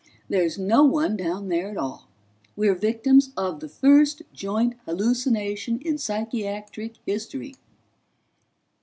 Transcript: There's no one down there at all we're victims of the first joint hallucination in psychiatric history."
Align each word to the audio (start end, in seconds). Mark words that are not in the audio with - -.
There's 0.29 0.57
no 0.57 0.83
one 0.83 1.15
down 1.15 1.49
there 1.49 1.69
at 1.69 1.77
all 1.77 2.07
we're 2.55 2.73
victims 2.73 3.29
of 3.37 3.59
the 3.59 3.69
first 3.69 4.23
joint 4.33 4.73
hallucination 4.87 5.79
in 5.79 5.99
psychiatric 5.99 6.95
history." 7.05 7.53